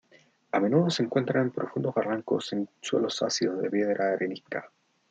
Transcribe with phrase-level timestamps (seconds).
[0.53, 4.71] A menudo se encuentra en profundos barrancos en suelos ácidos de piedra arenisca.